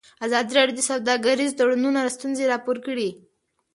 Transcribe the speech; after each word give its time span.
ازادي 0.25 0.51
راډیو 0.57 0.75
د 0.77 0.81
سوداګریز 0.89 1.51
تړونونه 1.59 1.99
ستونزې 2.15 2.49
راپور 2.51 2.77
کړي. 2.85 3.09